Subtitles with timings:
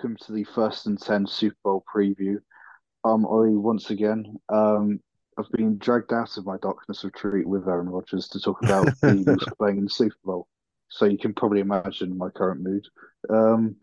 [0.00, 2.36] Welcome to the first and ten Super Bowl preview.
[3.04, 4.34] I'm Ollie once again.
[4.48, 4.98] Um,
[5.36, 9.16] I've been dragged out of my darkness retreat with Aaron Rodgers to talk about the
[9.16, 10.48] Eagles playing in the Super Bowl.
[10.88, 12.86] So you can probably imagine my current mood.
[13.28, 13.76] Um,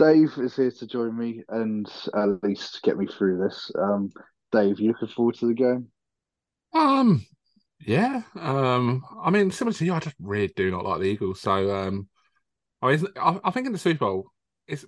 [0.00, 3.70] Dave is here to join me and at least get me through this.
[3.78, 4.10] Um,
[4.50, 5.86] Dave, you looking forward to the game?
[6.72, 7.24] Um,
[7.86, 8.22] yeah.
[8.34, 11.40] Um, I mean, similar to you, I just really do not like the Eagles.
[11.40, 12.08] So, um,
[12.82, 14.32] I mean, I, I think in the Super Bowl,
[14.66, 14.84] it's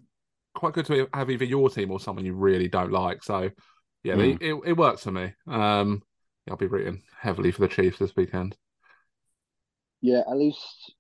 [0.59, 3.23] quite good to have either your team or someone you really don't like.
[3.23, 3.51] So,
[4.03, 4.39] yeah, mm.
[4.41, 5.33] it, it works for me.
[5.47, 6.03] Um,
[6.51, 8.56] I'll be rooting heavily for the Chiefs this weekend.
[10.01, 10.95] Yeah, at least,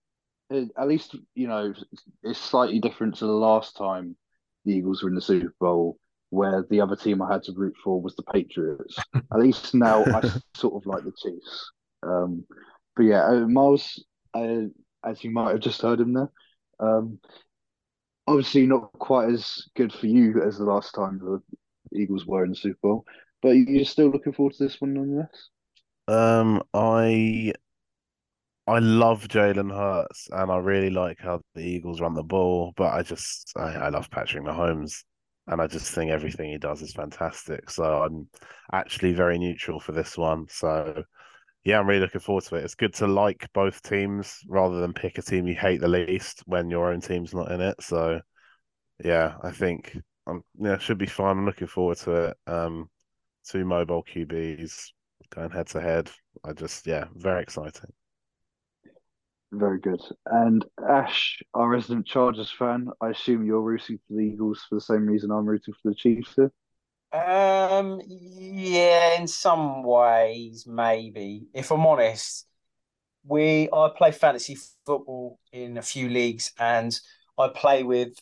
[0.50, 1.74] at least you know
[2.22, 4.16] it's slightly different to the last time
[4.64, 5.98] the Eagles were in the Super Bowl,
[6.30, 8.98] where the other team I had to root for was the Patriots.
[9.14, 11.72] at least now I sort of like the Chiefs.
[12.02, 12.44] Um,
[12.96, 14.62] but yeah, uh, Miles, uh,
[15.04, 16.30] as you might have just heard him there,
[16.80, 17.18] um,
[18.28, 21.42] obviously not quite as good for you as the last time the
[21.98, 23.04] Eagles were in the Super Bowl,
[23.42, 25.48] but you're still looking forward to this one nonetheless.
[26.06, 27.52] Um, I
[28.66, 32.92] I love Jalen Hurts and I really like how the Eagles run the ball, but
[32.92, 35.04] I just I, I love Patrick Mahomes
[35.46, 37.70] and I just think everything he does is fantastic.
[37.70, 38.28] So I'm
[38.72, 40.46] actually very neutral for this one.
[40.50, 41.02] So
[41.64, 42.64] yeah, I'm really looking forward to it.
[42.64, 46.42] It's good to like both teams rather than pick a team you hate the least
[46.46, 47.76] when your own team's not in it.
[47.80, 48.20] So,
[49.04, 49.96] yeah, I think
[50.26, 51.38] um, yeah, should be fun.
[51.38, 52.36] I'm looking forward to it.
[52.46, 52.88] Um,
[53.46, 54.90] two mobile QBs
[55.30, 56.10] going head to head.
[56.44, 57.92] I just yeah, very exciting.
[59.50, 60.00] Very good.
[60.26, 64.80] And Ash, our resident Chargers fan, I assume you're rooting for the Eagles for the
[64.80, 66.52] same reason I'm rooting for the Chiefs here.
[67.12, 71.46] Um, yeah, in some ways, maybe.
[71.54, 72.46] If I'm honest,
[73.24, 76.98] we I play fantasy football in a few leagues, and
[77.38, 78.14] I play with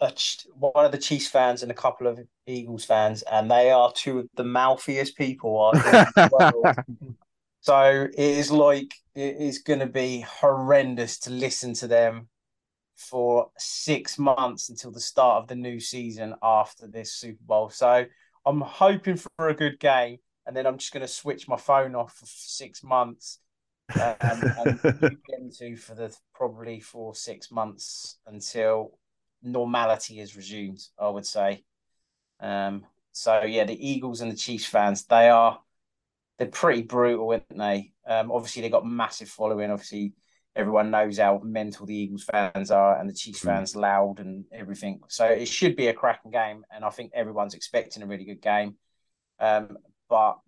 [0.00, 0.12] a,
[0.54, 4.20] one of the Chiefs fans and a couple of Eagles fans, and they are two
[4.20, 5.72] of the mouthiest people.
[7.60, 12.28] so it is like it is going to be horrendous to listen to them
[12.96, 17.68] for six months until the start of the new season after this Super Bowl.
[17.70, 18.06] So
[18.44, 21.94] I'm hoping for a good game, and then I'm just going to switch my phone
[21.94, 23.40] off for six months
[23.94, 24.42] and,
[24.82, 28.98] and into for the probably for six months until
[29.42, 30.80] normality is resumed.
[30.98, 31.64] I would say.
[32.40, 35.60] Um, so yeah, the Eagles and the Chiefs fans, they are
[36.38, 37.92] they're pretty brutal, aren't they?
[38.06, 39.70] Um, obviously they got massive following.
[39.70, 40.12] Obviously
[40.56, 43.44] everyone knows how mental the Eagles fans are and the Chiefs mm.
[43.44, 45.00] fans loud and everything.
[45.08, 48.40] So it should be a cracking game, and I think everyone's expecting a really good
[48.40, 48.76] game.
[49.38, 49.76] Um,
[50.08, 50.38] but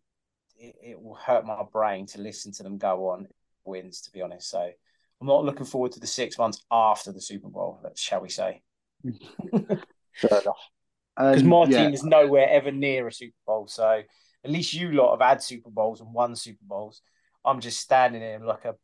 [0.56, 3.28] it, it, will hurt my brain to listen to them go on
[3.64, 4.48] wins, to be honest.
[4.48, 8.30] So I'm not looking forward to the six months after the Super Bowl, shall we
[8.30, 8.62] say?
[9.52, 10.70] Fair enough.
[11.16, 11.84] Because um, my yeah.
[11.84, 14.02] team is nowhere ever near a Super Bowl, so
[14.44, 17.02] at least you lot have had Super Bowls and won Super Bowls.
[17.44, 18.74] I'm just standing here like a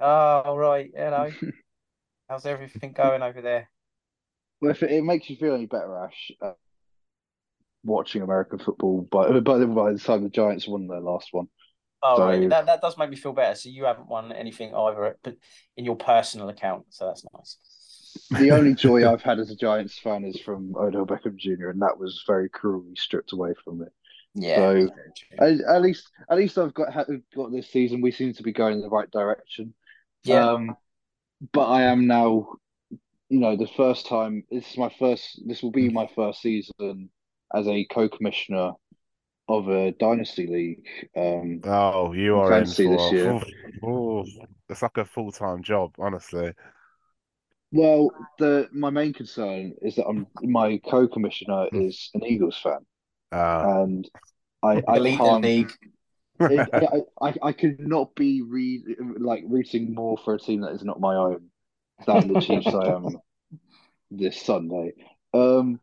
[0.00, 0.90] Oh, right.
[0.96, 1.30] Hello.
[2.28, 3.68] How's everything going over there?
[4.60, 6.52] Well, if it, it makes you feel any better, Ash, uh,
[7.84, 11.48] watching American football, by, by, by the time the Giants won their last one.
[12.02, 12.48] Oh, so, right.
[12.48, 13.54] That, that does make me feel better.
[13.54, 15.36] So you haven't won anything either but
[15.76, 16.86] in your personal account.
[16.90, 17.58] So that's nice.
[18.40, 21.82] The only joy I've had as a Giants fan is from Odell Beckham Jr., and
[21.82, 23.86] that was very cruelly stripped away from me.
[24.34, 24.56] Yeah.
[24.56, 24.88] So
[25.38, 26.94] at, at, least, at least I've got
[27.34, 28.00] got this season.
[28.00, 29.74] We seem to be going in the right direction.
[30.24, 30.50] Yeah.
[30.50, 30.76] Um,
[31.52, 32.54] but I am now,
[33.28, 34.44] you know, the first time.
[34.50, 35.40] This is my first.
[35.46, 37.10] This will be my first season
[37.54, 38.72] as a co-commissioner
[39.48, 40.86] of a dynasty league.
[41.16, 43.40] Um, oh, you are in for, this year.
[43.82, 44.24] Oh,
[44.68, 46.52] it's like a full time job, honestly.
[47.72, 51.82] Well, the my main concern is that I'm my co-commissioner hmm.
[51.82, 52.84] is an Eagles fan,
[53.32, 54.10] uh, and
[54.62, 55.72] I I can't.
[56.40, 60.62] League it, I, I, I could not be re- like rooting more for a team
[60.62, 61.50] that is not my own
[62.06, 63.16] than the Chiefs I am
[64.10, 64.92] this Sunday.
[65.32, 65.80] Um,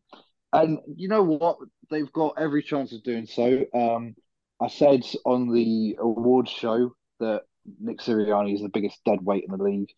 [0.52, 1.58] and you know what?
[1.90, 3.64] They've got every chance of doing so.
[3.74, 4.14] Um,
[4.60, 7.42] I said on the awards show that
[7.80, 9.90] Nick Sirianni is the biggest dead weight in the league.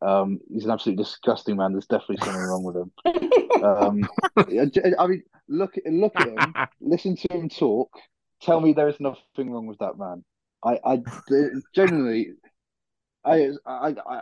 [0.00, 1.72] Um, he's an absolutely disgusting man.
[1.72, 2.92] There's definitely something wrong with him.
[3.62, 4.02] Um,
[4.36, 7.92] I mean, look, look at him, listen to him talk
[8.42, 10.24] tell me there is nothing wrong with that man.
[10.64, 11.02] I, I
[11.74, 12.32] genuinely,
[13.24, 14.20] I, I, I,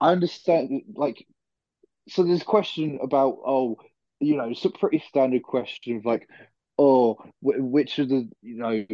[0.00, 0.82] I understand.
[0.94, 1.26] Like,
[2.08, 3.76] so there's a question about, oh,
[4.20, 6.28] you know, it's a pretty standard question of like,
[6.78, 8.84] oh, which of the you know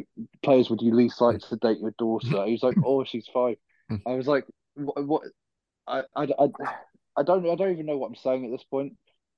[0.42, 2.44] players would you least like to date your daughter?
[2.46, 3.56] He's like, oh, she's five.
[4.06, 4.44] I was like,
[4.74, 5.06] what?
[5.06, 5.22] what
[5.86, 6.48] I, I, I,
[7.16, 8.92] I don't I don't even know what I'm saying at this point.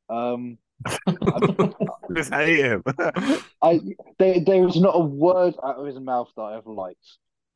[0.09, 0.59] Um,
[2.15, 2.83] just hate him.
[3.63, 3.81] I
[4.19, 7.05] there there is not a word out of his mouth that I ever liked.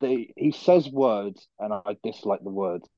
[0.01, 2.89] They, he says words and I dislike the words.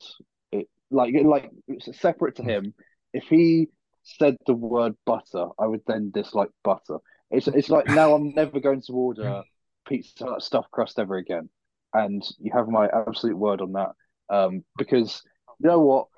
[0.50, 2.74] It like like it's separate to him.
[3.12, 3.68] If he
[4.02, 6.98] said the word butter, I would then dislike butter.
[7.30, 9.42] It's it's like now I'm never going to order
[9.86, 11.48] pizza stuffed crust ever again.
[11.94, 13.92] And you have my absolute word on that.
[14.28, 15.22] Um, because
[15.60, 16.08] you know what?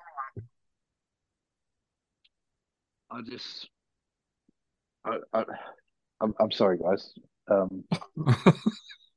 [3.11, 3.69] I just
[5.05, 5.45] I, I
[6.21, 7.13] I'm I'm sorry guys.
[7.49, 8.53] Um I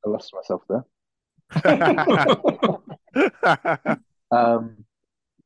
[0.06, 0.84] lost myself there.
[4.30, 4.84] um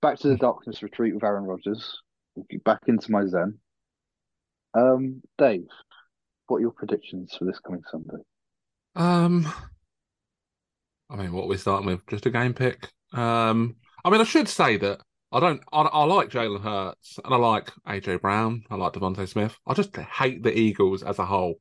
[0.01, 2.01] back to the darkness retreat with Aaron Rodgers.
[2.65, 3.59] Back into my zen.
[4.75, 5.69] Um Dave,
[6.47, 8.23] what are your predictions for this coming Sunday?
[8.95, 9.53] Um,
[11.11, 12.07] I mean, what are we starting with?
[12.07, 12.89] Just a game pick.
[13.13, 15.01] Um, I mean, I should say that
[15.33, 15.63] I don't.
[15.73, 18.65] I, I like Jalen Hurts and I like AJ Brown.
[18.71, 19.59] I like DeVonta Smith.
[19.67, 21.57] I just hate the Eagles as a whole.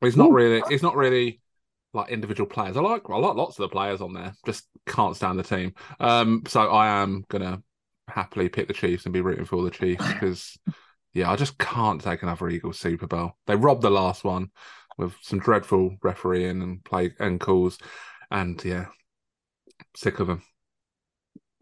[0.00, 0.62] He's not really.
[0.70, 1.40] It's not really
[1.92, 2.76] like individual players.
[2.76, 3.02] I like.
[3.08, 4.34] I like lots of the players on there.
[4.46, 5.74] Just can't stand the team.
[6.00, 7.62] Um, so I am gonna
[8.08, 10.58] happily pick the Chiefs and be rooting for the Chiefs because
[11.12, 13.32] yeah, I just can't take another Eagles Super Bowl.
[13.46, 14.50] They robbed the last one
[14.96, 17.78] with some dreadful refereeing and play and calls,
[18.30, 18.86] and yeah,
[19.94, 20.42] sick of them.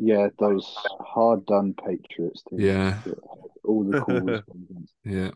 [0.05, 2.43] Yeah, those hard done Patriots.
[2.51, 2.63] Teams.
[2.63, 3.01] Yeah,
[3.65, 4.41] all the calls.
[5.05, 5.31] yeah,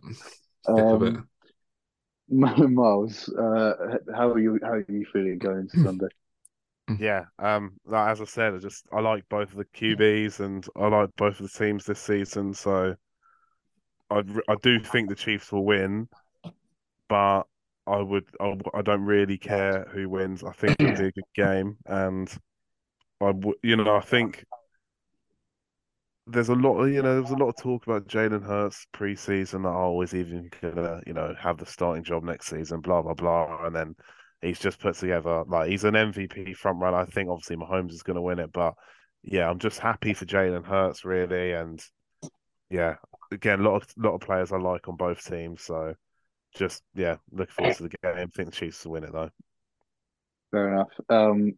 [0.67, 1.29] um.
[2.29, 4.59] Miles, uh, how are you?
[4.61, 6.09] How are you feeling going to Sunday?
[6.99, 10.89] Yeah, um, as I said, I just I like both of the QBs and I
[10.89, 12.53] like both of the teams this season.
[12.53, 12.97] So
[14.11, 16.09] I I do think the Chiefs will win,
[17.09, 17.43] but
[17.87, 20.43] I would I, I don't really care who wins.
[20.43, 22.29] I think it'll be a good game, and
[23.21, 24.45] I would you know I think
[26.27, 29.63] there's a lot of you know there's a lot of talk about Jalen Hurts preseason
[29.63, 33.15] that oh is even gonna you know have the starting job next season, blah blah
[33.15, 33.95] blah, and then
[34.43, 36.99] he's just put together like he's an MVP front runner.
[36.99, 38.75] I think obviously Mahomes is going to win it, but
[39.23, 41.81] yeah, I'm just happy for Jalen Hurts really, and
[42.71, 42.97] yeah,
[43.31, 45.63] again, a lot of lot of players I like on both teams.
[45.63, 45.95] So
[46.57, 48.13] just yeah, looking forward to the game.
[48.17, 49.31] I think the Chiefs will win it though.
[50.51, 50.89] Fair enough.
[51.09, 51.53] Um,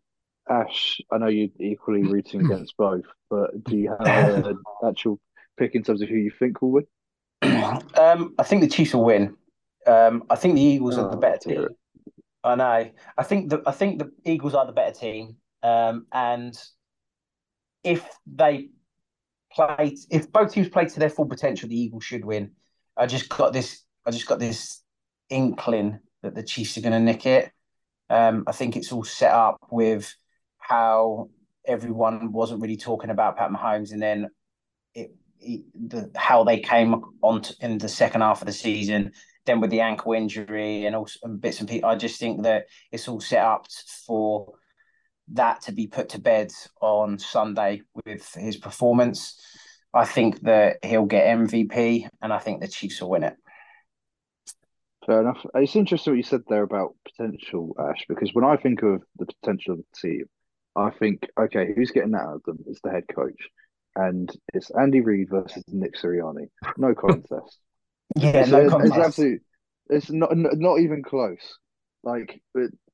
[0.49, 5.19] Ash, I know you're equally rooting against both, but do you have an actual
[5.59, 6.87] pick in terms of who you think will win?
[7.99, 9.37] Um, I think the Chiefs will win.
[9.87, 11.69] Um, I think the Eagles oh, are the oh, better team.
[12.45, 12.91] I know.
[13.17, 15.37] I think the I think the Eagles are the better team.
[15.62, 16.56] Um, and
[17.83, 18.69] if they
[19.53, 22.53] played, if both teams play to their full potential, the Eagles should win.
[22.97, 23.83] I just got this.
[24.06, 24.83] I just got this
[25.29, 27.50] inkling that the Chiefs are going to nick it.
[28.11, 30.14] Um, I think it's all set up with
[30.68, 31.30] how
[31.64, 34.28] everyone wasn't really talking about Pat Mahomes, and then
[34.94, 39.12] it, it the how they came on to, in the second half of the season.
[39.46, 42.66] Then with the ankle injury and also and bits and pieces, I just think that
[42.92, 43.66] it's all set up
[44.06, 44.52] for
[45.32, 49.40] that to be put to bed on Sunday with his performance.
[49.94, 53.34] I think that he'll get MVP, and I think the Chiefs will win it.
[55.06, 55.38] Fair enough.
[55.54, 59.25] It's interesting what you said there about potential, Ash, because when I think of the
[59.25, 60.25] potential of the team,
[60.78, 62.58] I think, okay, who's getting that out of them?
[62.66, 63.49] It's the head coach.
[63.97, 66.49] And it's Andy Reid versus Nick Sirianni.
[66.76, 67.58] No contest.
[68.16, 68.94] yeah, it's, no contest.
[68.94, 69.38] It's absolutely,
[69.90, 71.58] it's not, not even close.
[72.04, 72.40] Like,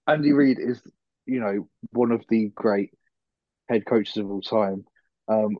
[0.06, 0.82] Andy Reid is
[1.26, 2.90] you know, one of the great
[3.68, 4.84] head coaches of all time.
[5.28, 5.56] Um,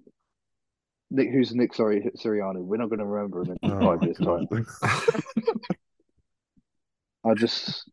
[1.10, 1.74] Nick, who's Nick?
[1.74, 2.62] Sorry, Sirianni.
[2.62, 4.48] We're not going to remember him in five years' time.
[7.24, 7.88] I just,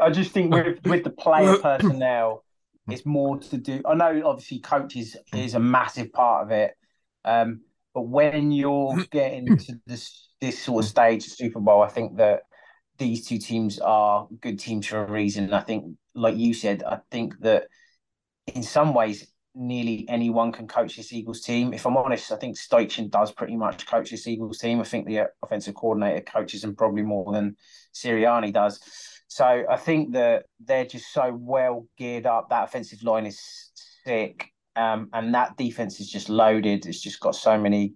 [0.00, 2.44] I just think with with the player personnel,
[2.88, 3.06] it's mm.
[3.06, 3.82] more to do.
[3.86, 5.44] I know, obviously, coaches is, mm.
[5.44, 6.74] is a massive part of it,
[7.24, 7.60] um,
[7.94, 9.10] but when you're mm.
[9.10, 12.40] getting to this this sort of stage, Super Bowl, I think that
[12.98, 15.52] these two teams are good teams for a reason.
[15.52, 17.64] I think, like you said, I think that
[18.46, 21.72] in some ways, nearly anyone can coach this Eagles team.
[21.72, 24.80] If I'm honest, I think Steichen does pretty much coach this Eagles team.
[24.80, 27.56] I think the offensive coordinator coaches them probably more than
[27.94, 28.80] Sirianni does.
[29.32, 32.50] So I think that they're just so well geared up.
[32.50, 33.40] That offensive line is
[34.04, 36.84] sick, um, and that defense is just loaded.
[36.84, 37.94] It's just got so many,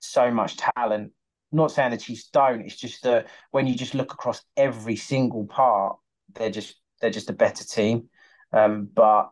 [0.00, 1.12] so much talent
[1.54, 2.62] not saying the Chiefs don't.
[2.62, 5.96] It's just that when you just look across every single part,
[6.34, 8.08] they're just they're just a better team.
[8.52, 9.30] Um, but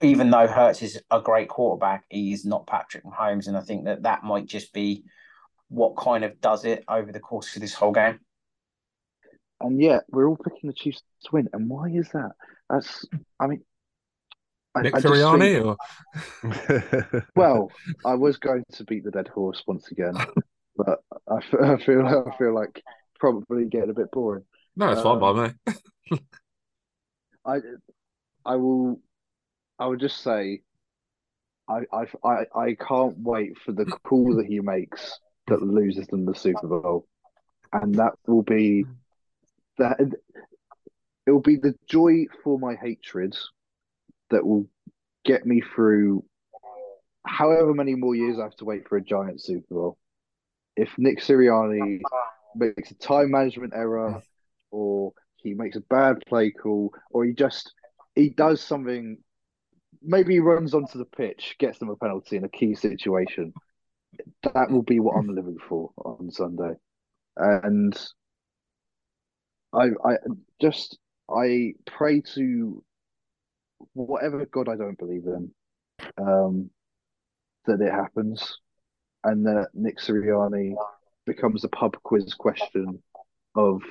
[0.00, 3.86] even though Hurts is a great quarterback, he is not Patrick Mahomes, and I think
[3.86, 5.04] that that might just be
[5.68, 8.20] what kind of does it over the course of this whole game.
[9.60, 11.48] And yet, we're all picking the Chiefs to win.
[11.52, 12.32] And why is that?
[12.68, 13.04] That's,
[13.38, 13.62] I mean,
[14.76, 17.70] Nick Sirianni, or well,
[18.04, 20.14] I was going to beat the dead horse once again,
[20.76, 21.38] but I,
[21.72, 22.82] I feel I feel like
[23.18, 24.44] probably getting a bit boring.
[24.76, 26.20] No, it's um, fine by me.
[27.44, 27.56] I
[28.46, 29.00] I will
[29.78, 30.62] I would just say
[31.68, 36.26] I I I, I can't wait for the call that he makes that loses them
[36.26, 37.08] the Super Bowl,
[37.72, 38.84] and that will be
[39.80, 40.00] that
[41.26, 43.36] it will be the joy for my hatred
[44.30, 44.66] that will
[45.24, 46.24] get me through
[47.26, 49.98] however many more years I have to wait for a giant Super Bowl.
[50.76, 52.00] If Nick Sirianni
[52.54, 54.22] makes a time management error,
[54.70, 57.72] or he makes a bad play call, or he just
[58.14, 59.18] he does something,
[60.02, 63.52] maybe he runs onto the pitch, gets them a penalty in a key situation.
[64.42, 66.74] That will be what I'm living for on Sunday,
[67.36, 67.98] and
[69.72, 70.16] I I
[70.60, 70.98] just
[71.28, 72.82] I pray to
[73.94, 75.50] whatever God I don't believe in,
[76.18, 76.70] um,
[77.66, 78.58] that it happens,
[79.24, 80.74] and that Nick Sirianni
[81.26, 83.02] becomes a pub quiz question
[83.54, 83.82] of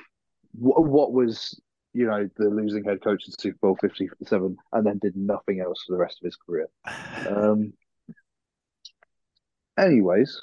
[0.52, 1.60] what, what was
[1.92, 5.60] you know the losing head coach in Super Bowl fifty seven, and then did nothing
[5.60, 6.68] else for the rest of his career.
[7.28, 7.74] Um,
[9.78, 10.40] anyways.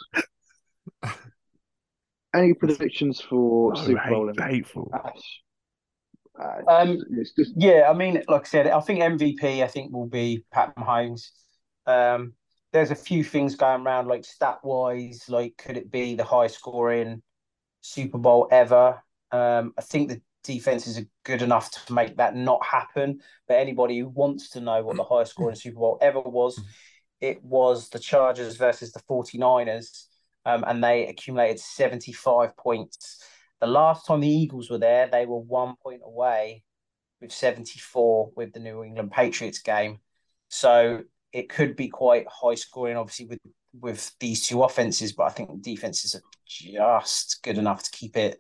[2.36, 4.27] Any predictions for oh, Super Bowl?
[4.38, 4.91] Hate, hateful.
[4.93, 5.41] Ash?
[6.39, 7.00] Uh, um,
[7.36, 7.53] just...
[7.55, 9.63] Yeah, I mean, like I said, I think MVP.
[9.63, 11.29] I think will be Pat Mahomes.
[11.86, 12.34] Um,
[12.74, 16.48] there's a few things going around, like stat wise, like could it be the high
[16.48, 17.22] scoring
[17.81, 19.01] Super Bowl ever?
[19.31, 23.19] Um, I think the defenses are good enough to make that not happen.
[23.48, 26.60] But anybody who wants to know what the high scoring Super Bowl ever was,
[27.22, 30.05] it was the Chargers versus the 49ers,
[30.48, 33.22] um, and they accumulated 75 points.
[33.60, 36.63] The last time the Eagles were there, they were one point away
[37.20, 40.00] with 74 with the New England Patriots game.
[40.48, 41.01] So
[41.34, 43.39] it could be quite high scoring, obviously, with
[43.80, 48.39] with these two offenses, but I think defenses are just good enough to keep it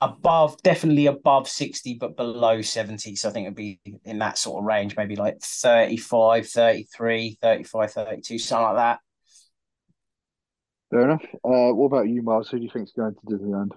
[0.00, 3.16] above, definitely above 60, but below 70.
[3.16, 7.92] So I think it'd be in that sort of range, maybe like 35, 33, 35,
[7.92, 9.00] 32, something like that.
[10.90, 11.24] Fair enough.
[11.44, 12.48] Uh, what about you, Miles?
[12.48, 13.70] Who do you think is going to Disneyland?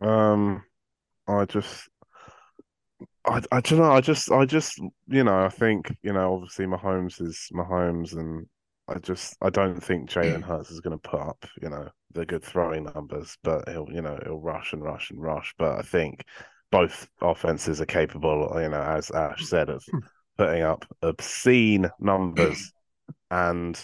[0.00, 0.64] Um,
[1.28, 1.88] I just,
[3.24, 3.92] I, I don't know.
[3.92, 8.46] I just, I just, you know, I think, you know, obviously Mahomes is Mahomes, and
[8.88, 12.26] I just, I don't think Jalen Hurts is going to put up, you know, the
[12.26, 15.54] good throwing numbers, but he'll, you know, he'll rush and rush and rush.
[15.58, 16.24] But I think
[16.70, 19.84] both offenses are capable, you know, as Ash said, of
[20.38, 22.72] putting up obscene numbers,
[23.30, 23.80] and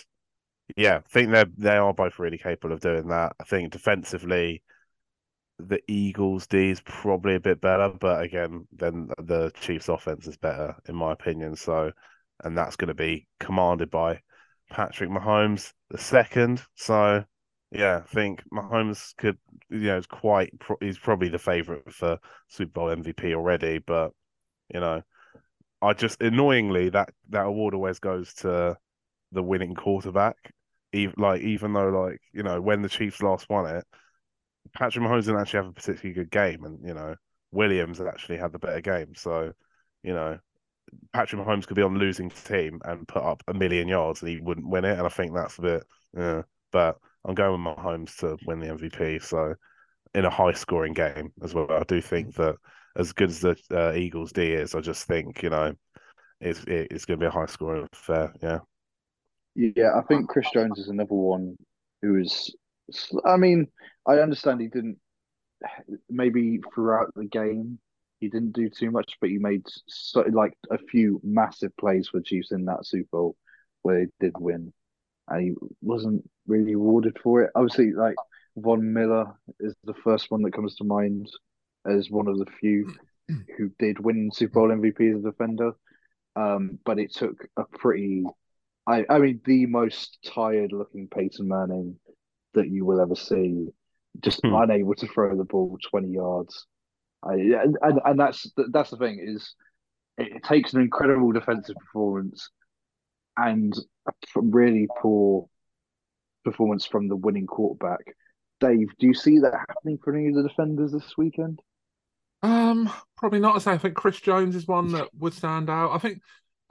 [0.76, 3.35] yeah, I think they they are both really capable of doing that.
[3.40, 4.62] I think defensively
[5.59, 10.37] the Eagles D is probably a bit better, but again, then the Chiefs offense is
[10.37, 11.57] better in my opinion.
[11.57, 11.92] So,
[12.42, 14.21] and that's going to be commanded by
[14.71, 16.62] Patrick Mahomes the second.
[16.75, 17.25] So,
[17.71, 19.38] yeah, I think Mahomes could,
[19.71, 20.52] you know, is quite.
[20.81, 24.12] He's probably the favorite for Super Bowl MVP already, but
[24.73, 25.02] you know,
[25.83, 28.76] I just annoyingly that that award always goes to
[29.32, 30.36] the winning quarterback.
[30.92, 33.84] Even like even though like you know when the Chiefs last won it,
[34.74, 37.14] Patrick Mahomes didn't actually have a particularly good game, and you know
[37.52, 39.14] Williams actually had the better game.
[39.14, 39.52] So,
[40.02, 40.38] you know,
[41.12, 44.38] Patrick Mahomes could be on losing team and put up a million yards and he
[44.38, 44.98] wouldn't win it.
[44.98, 45.84] And I think that's a bit,
[46.16, 46.42] yeah.
[46.72, 49.22] But I'm going with Mahomes to win the MVP.
[49.22, 49.54] So,
[50.14, 52.56] in a high scoring game as well, I do think that
[52.96, 55.74] as good as the uh, Eagles D is, I just think you know
[56.40, 58.32] it's it's going to be a high scoring affair.
[58.42, 58.60] Yeah.
[59.54, 61.56] Yeah, I think Chris Jones is another one
[62.00, 62.54] who is.
[63.25, 63.68] I mean,
[64.06, 64.99] I understand he didn't
[66.11, 67.78] maybe throughout the game
[68.18, 72.21] he didn't do too much, but he made so, like a few massive plays for
[72.21, 73.37] Chiefs in that Super Bowl
[73.82, 74.73] where they did win,
[75.28, 77.50] and he wasn't really rewarded for it.
[77.54, 78.14] Obviously, like
[78.56, 81.28] Von Miller is the first one that comes to mind
[81.87, 82.94] as one of the few
[83.56, 85.73] who did win Super Bowl MVP as a defender.
[86.37, 88.25] Um, but it took a pretty,
[88.86, 91.96] I, I mean, the most tired looking Peyton Manning
[92.54, 93.68] that you will ever see
[94.20, 94.54] just hmm.
[94.54, 96.66] unable to throw the ball 20 yards.
[97.24, 99.54] I, and, and that's that's the thing is
[100.18, 102.50] it, it takes an incredible defensive performance
[103.36, 103.72] and
[104.06, 105.48] a really poor
[106.44, 108.16] performance from the winning quarterback.
[108.60, 111.60] Dave, do you see that happening for any of the defenders this weekend?
[112.42, 113.54] Um, probably not.
[113.54, 115.92] I say I think Chris Jones is one that would stand out.
[115.92, 116.20] I think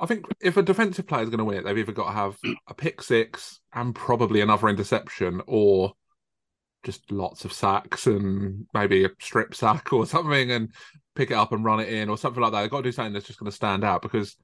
[0.02, 2.14] I think if a defensive player is going to win it, they've either got to
[2.14, 5.94] have a pick six and probably another interception, or
[6.84, 10.70] just lots of sacks and maybe a strip sack or something and
[11.16, 12.62] pick it up and run it in or something like that.
[12.62, 14.36] They've got to do something that's just going to stand out because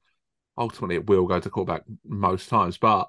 [0.56, 3.08] ultimately it will go to quarterback most times, but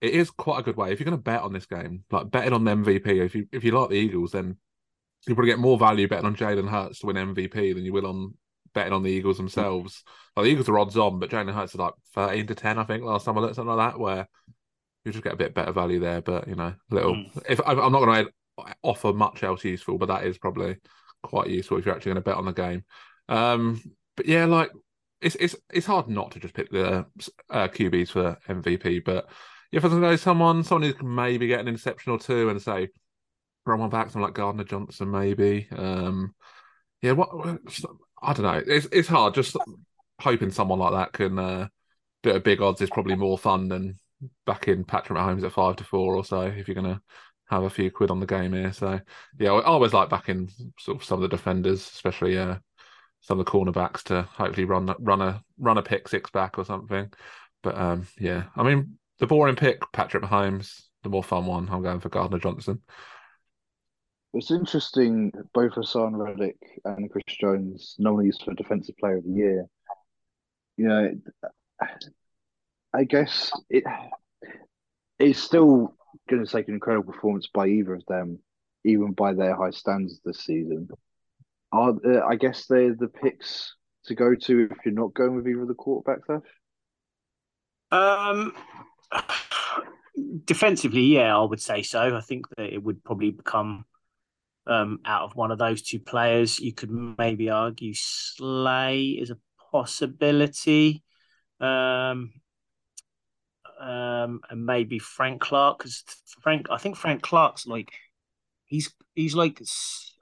[0.00, 2.30] it is quite a good way if you're going to bet on this game, like
[2.30, 3.22] betting on the MVP.
[3.22, 4.56] If you if you like the Eagles, then
[5.26, 8.06] you probably get more value betting on Jalen Hurts to win MVP than you will
[8.06, 8.34] on
[8.74, 10.04] betting on the Eagles themselves.
[10.36, 12.84] Like the Eagles are odds on, but Jalen Hurts is like thirteen to ten, I
[12.84, 13.04] think.
[13.04, 14.28] Last time I looked, something like that, where
[15.04, 16.20] you just get a bit better value there.
[16.20, 17.14] But you know, little.
[17.14, 17.42] Mm.
[17.48, 18.32] If I'm not going to
[18.82, 20.76] offer much else useful, but that is probably
[21.22, 22.84] quite useful if you're actually going to bet on the game.
[23.28, 23.80] Um,
[24.16, 24.70] but yeah, like
[25.20, 27.06] it's it's it's hard not to just pick the
[27.50, 29.04] uh, QBs for MVP.
[29.04, 29.28] But
[29.72, 32.48] if I was going to someone someone who can maybe get an interception or two
[32.48, 32.88] and say
[33.66, 35.68] run one back, someone like Gardner Johnson, maybe.
[35.70, 36.34] Um,
[37.02, 37.30] yeah, what
[38.22, 38.62] I don't know.
[38.66, 39.34] It's it's hard.
[39.34, 39.56] Just
[40.20, 41.68] hoping someone like that can uh,
[42.22, 43.98] do a big odds is probably more fun than
[44.46, 47.00] backing Patrick Mahomes at five to four or so if you're gonna
[47.48, 48.72] have a few quid on the game here.
[48.72, 49.00] So
[49.38, 52.56] yeah, I always like backing sort of some of the defenders, especially uh,
[53.20, 56.64] some of the cornerbacks to hopefully run run a run a pick six back or
[56.64, 57.10] something.
[57.62, 60.82] But um, yeah, I mean the boring pick, Patrick Mahomes.
[61.02, 62.82] The more fun one, I'm going for Gardner Johnson.
[64.32, 69.66] It's interesting, both Haason Reddick and Chris Jones nominees for Defensive Player of the Year.
[70.76, 71.10] You know,
[72.94, 73.84] I guess it
[75.18, 75.96] it's still
[76.28, 78.38] going to take an incredible performance by either of them,
[78.84, 80.88] even by their high standards this season.
[81.72, 85.46] Are uh, I guess they're the picks to go to if you're not going with
[85.48, 86.42] either of the quarterbacks, Ash?
[87.92, 88.54] Um,
[90.44, 92.16] defensively, yeah, I would say so.
[92.16, 93.84] I think that it would probably become
[94.70, 96.58] um, out of one of those two players.
[96.58, 99.36] You could maybe argue Slay is a
[99.72, 101.02] possibility.
[101.60, 102.32] Um,
[103.80, 106.04] um, and maybe Frank Clark because
[106.42, 107.90] Frank, I think Frank Clark's like
[108.66, 109.60] he's he's like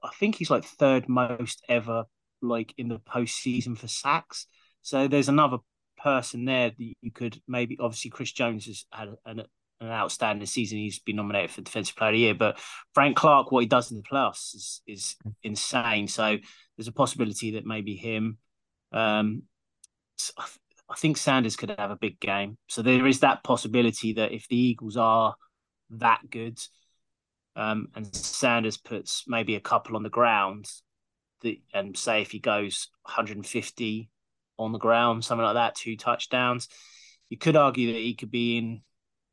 [0.02, 2.04] I think he's like third most ever
[2.40, 4.46] like in the postseason for sacks.
[4.82, 5.58] So there's another
[5.98, 9.42] person there that you could maybe obviously Chris Jones has had an,
[9.80, 10.78] an outstanding season.
[10.78, 12.58] He's been nominated for Defensive Player of the Year, but
[12.94, 16.08] Frank Clark, what he does in the playoffs is is insane.
[16.08, 16.36] So
[16.76, 18.38] there's a possibility that maybe him.
[18.92, 19.42] Um,
[20.90, 22.56] I think Sanders could have a big game.
[22.66, 25.34] So there is that possibility that if the Eagles are
[25.90, 26.58] that good,
[27.56, 30.66] um, and Sanders puts maybe a couple on the ground,
[31.42, 34.10] the, and say if he goes 150
[34.58, 36.68] on the ground, something like that, two touchdowns,
[37.28, 38.80] you could argue that he could be in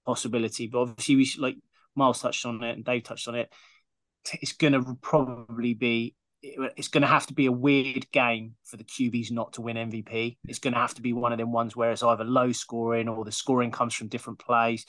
[0.06, 0.68] possibility.
[0.68, 1.58] But obviously, we should, like
[1.96, 3.52] Miles touched on it and Dave touched on it.
[4.34, 6.15] It's going to probably be
[6.48, 9.78] it's going to have to be a weird game for the QBs not to win
[9.78, 10.38] MVP.
[10.48, 13.08] It's going to have to be one of them ones where it's either low scoring
[13.08, 14.86] or the scoring comes from different plays.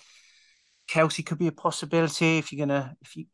[0.88, 3.26] Kelce could be a possibility if you're gonna if you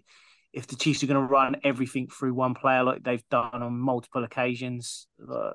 [0.52, 3.78] if the Chiefs are going to run everything through one player like they've done on
[3.78, 5.06] multiple occasions.
[5.20, 5.52] Uh,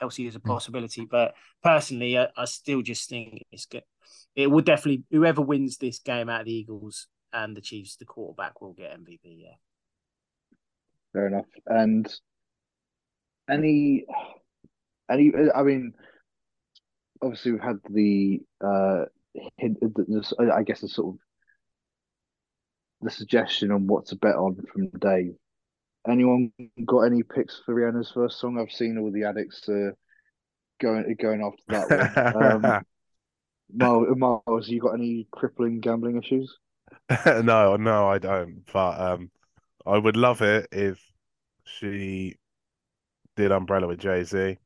[0.00, 0.48] Kelce is a hmm.
[0.48, 3.84] possibility, but personally, I, I still just think it's good.
[4.34, 8.04] It will definitely whoever wins this game out of the Eagles and the Chiefs, the
[8.04, 9.18] quarterback will get MVP.
[9.24, 9.54] Yeah
[11.16, 11.46] fair enough.
[11.66, 12.12] And
[13.48, 14.04] any,
[15.10, 15.94] any, I mean,
[17.22, 19.04] obviously we've had the, uh,
[19.56, 19.78] hint,
[20.52, 21.20] I guess the sort of
[23.00, 25.34] the suggestion on what to bet on from Dave.
[26.08, 26.52] Anyone
[26.84, 28.58] got any picks for Rihanna's first song?
[28.58, 29.90] I've seen all the addicts uh,
[30.80, 32.64] going going after that one.
[32.64, 32.82] Um,
[33.74, 36.56] Miles, Miles, you got any crippling gambling issues?
[37.26, 38.62] no, no, I don't.
[38.72, 39.30] But um,
[39.84, 41.00] I would love it if
[41.64, 42.36] she
[43.34, 44.58] did Umbrella with Jay Z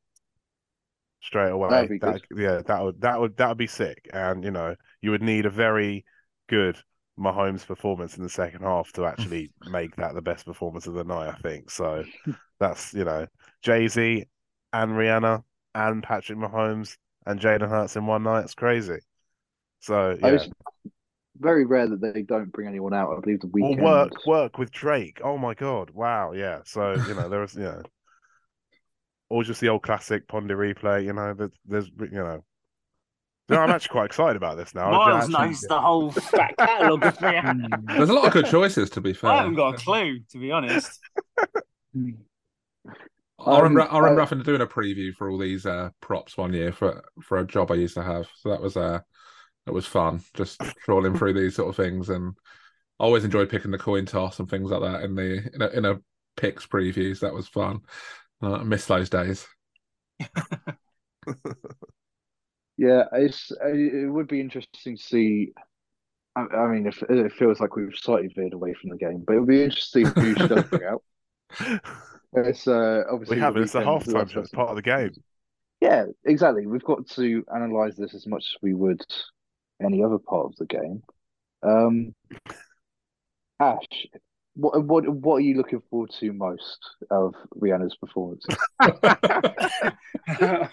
[1.21, 1.87] straight away.
[2.01, 4.09] That, yeah, that would that would that would be sick.
[4.13, 6.05] And you know, you would need a very
[6.47, 6.77] good
[7.19, 11.03] Mahomes performance in the second half to actually make that the best performance of the
[11.03, 11.29] night.
[11.29, 12.03] I think so.
[12.59, 13.27] that's you know
[13.61, 14.25] Jay Z
[14.73, 15.43] and Rihanna
[15.75, 18.43] and Patrick Mahomes and Jalen Hurts in one night.
[18.43, 18.99] It's crazy.
[19.79, 20.45] So yeah
[21.41, 23.17] very rare that they don't bring anyone out.
[23.17, 23.79] I believe the Weeknd.
[23.79, 25.19] Or work work with Drake.
[25.23, 25.89] Oh my god!
[25.91, 26.31] Wow.
[26.33, 26.59] Yeah.
[26.65, 27.81] So you know there was you know,
[29.29, 31.03] or just the old classic Pon de Replay.
[31.03, 32.43] You know, there's you know.
[33.51, 34.89] No, I'm actually quite excited about this now.
[34.91, 39.01] Miles actually, knows the whole back catalogue of There's a lot of good choices, to
[39.01, 39.31] be fair.
[39.31, 40.99] I haven't got a clue, to be honest.
[43.43, 46.53] I remember, I remember having to doing a preview for all these uh, props one
[46.53, 48.27] year for for a job I used to have.
[48.35, 48.99] So that was uh,
[49.67, 52.33] it was fun just trawling through these sort of things and
[52.99, 55.67] I always enjoyed picking the coin toss and things like that in the in a,
[55.69, 55.99] in a
[56.37, 57.81] picks previews that was fun
[58.41, 59.47] uh, I miss those days
[62.81, 65.51] yeah it's it would be interesting to see
[66.35, 69.35] I, I mean if it feels like we've slightly veered away from the game but
[69.35, 71.03] it would be interesting who she does bring out
[72.33, 75.11] it's uh obviously we have it's a halftime show it's part of the game
[75.81, 76.67] Yeah, exactly.
[76.67, 79.01] We've got to analyze this as much as we would
[79.83, 81.01] any other part of the game.
[81.63, 82.13] Um,
[83.59, 84.07] Ash,
[84.53, 86.77] what what what are you looking forward to most
[87.09, 88.45] of Rihanna's performance?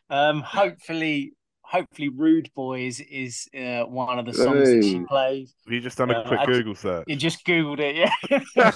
[0.10, 1.32] um, hopefully,
[1.72, 4.76] hopefully, "Rude boys is is uh, one of the songs hey.
[4.76, 5.54] that she plays.
[5.64, 7.04] Have you just done a uh, quick I Google search?
[7.08, 8.72] You just googled it, yeah.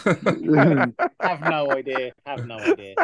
[1.21, 2.13] Have no idea.
[2.25, 2.95] Have no idea.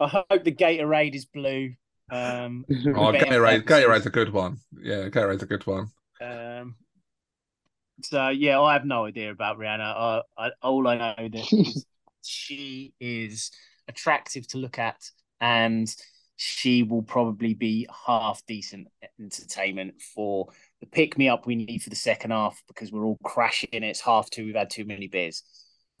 [0.00, 1.74] I hope the Gatorade is blue.
[2.10, 4.58] Um, oh, Gatorade, Gatorade's a good one.
[4.80, 5.88] Yeah, Gatorade's a good one.
[6.20, 6.76] Um,
[8.02, 9.80] so yeah, I have no idea about Rihanna.
[9.80, 11.84] I, I, all I know that
[12.24, 13.50] she is
[13.88, 15.02] attractive to look at,
[15.40, 15.94] and
[16.36, 18.88] she will probably be half decent
[19.20, 20.48] entertainment for
[20.80, 23.68] the pick me up we need for the second half because we're all crashing.
[23.72, 24.44] It's half two.
[24.46, 25.42] We've had too many beers.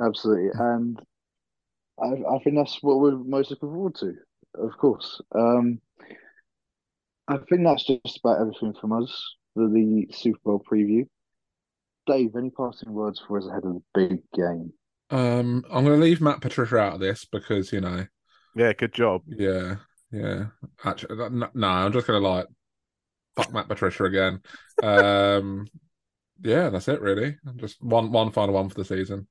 [0.00, 0.98] Absolutely, and
[2.00, 4.14] I, I think that's what we're most looking forward to.
[4.58, 5.80] Of course, um,
[7.28, 11.06] I think that's just about everything from us for the Super Bowl preview.
[12.06, 14.72] Dave, any passing words for us ahead of the big game?
[15.10, 18.06] Um, I'm going to leave Matt Patricia out of this because you know.
[18.56, 19.22] Yeah, good job.
[19.28, 19.76] Yeah,
[20.10, 20.46] yeah.
[20.82, 22.46] Actually, no, no I'm just going to like
[23.36, 24.40] fuck Matt Patricia again.
[24.82, 25.66] um,
[26.42, 27.36] yeah, that's it really.
[27.56, 29.28] Just one one final one for the season.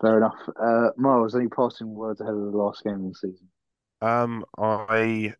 [0.00, 0.48] Fair enough.
[0.60, 3.48] Uh, Miles, any passing words ahead of the last game of the season?
[4.02, 5.34] Um, I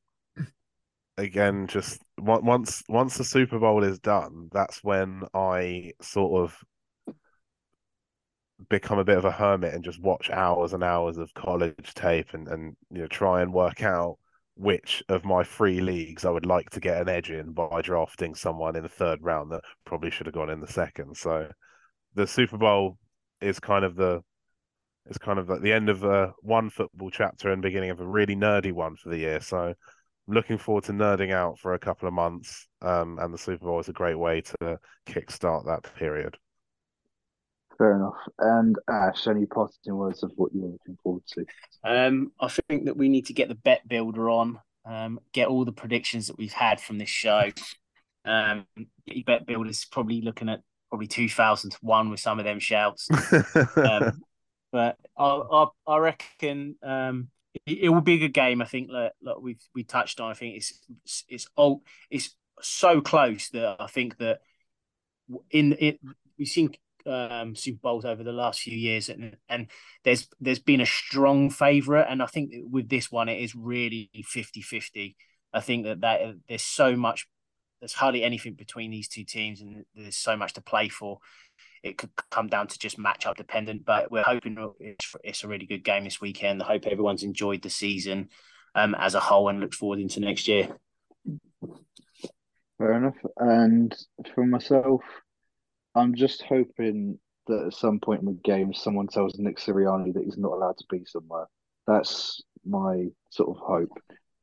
[1.19, 6.57] again just once once the Super Bowl is done, that's when I sort of
[8.69, 12.35] become a bit of a hermit and just watch hours and hours of college tape
[12.35, 14.19] and and you know try and work out
[14.57, 18.35] which of my three leagues I would like to get an edge in by drafting
[18.35, 21.17] someone in the third round that probably should have gone in the second.
[21.17, 21.51] So
[22.15, 22.99] the Super Bowl
[23.41, 24.23] is kind of the
[25.07, 28.07] it's kind of at the end of a one football chapter and beginning of a
[28.07, 29.41] really nerdy one for the year.
[29.41, 32.67] So I'm looking forward to nerding out for a couple of months.
[32.81, 36.39] Um, and the Super Bowl is a great way to kickstart that period.
[37.79, 38.17] Fair enough.
[38.39, 41.45] And Ash, any parting words of what you're looking forward to?
[41.83, 45.65] Um, I think that we need to get the bet builder on, um, get all
[45.65, 47.51] the predictions that we've had from this show.
[48.25, 48.67] Um,
[49.07, 52.61] your bet builder's probably looking at probably two thousand to one with some of them
[52.61, 53.09] shouts.
[53.77, 54.23] um,
[54.73, 57.29] but I, I, I reckon um,
[57.67, 58.63] it, it, will be a good game.
[58.63, 60.31] I think like, like we've we touched on.
[60.31, 60.73] I think it's
[61.05, 64.41] it's it's, oh, it's so close that I think that
[65.51, 66.01] in it
[66.39, 66.75] we've seen
[67.07, 69.69] um, Super Bowls over the last few years, and and
[70.05, 74.11] there's there's been a strong favourite, and I think with this one it is really
[74.17, 75.15] 50-50.
[75.53, 77.29] I think that that there's so much,
[77.81, 81.19] there's hardly anything between these two teams, and there's so much to play for
[81.85, 83.85] it could come down to just matchup dependent.
[83.85, 86.63] But we're hoping it's, it's a really good game this weekend.
[86.63, 88.31] I hope everyone's enjoyed the season
[88.75, 90.69] um, as a whole and looks forward into next year.
[92.79, 93.17] Fair enough.
[93.37, 93.95] And
[94.35, 95.03] for myself,
[95.95, 100.25] I'm just hoping that at some point in the game, someone tells Nick Sirianni that
[100.25, 101.47] he's not allowed to be somewhere.
[101.87, 103.93] That's my sort of hope.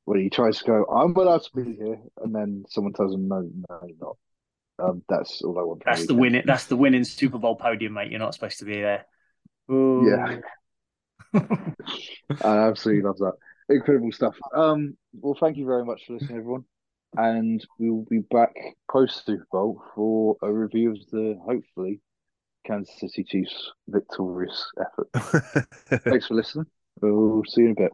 [0.05, 3.27] When he tries to go, I'm allowed to be here, and then someone tells him,
[3.27, 4.17] no, no, you're not.
[4.79, 5.83] Um, that's all I want.
[5.85, 6.43] That's the winning.
[6.45, 8.09] That's the winning Super Bowl podium, mate.
[8.09, 9.05] You're not supposed to be there.
[9.71, 10.07] Ooh.
[10.09, 10.39] Yeah,
[12.43, 13.33] I absolutely love that.
[13.69, 14.35] Incredible stuff.
[14.53, 16.65] Um, well, thank you very much for listening, everyone,
[17.17, 18.55] and we will be back
[18.89, 22.01] post Super Bowl for a review of the hopefully
[22.65, 25.09] Kansas City Chiefs victorious effort.
[26.03, 26.65] Thanks for listening.
[27.01, 27.91] We'll see you in a bit.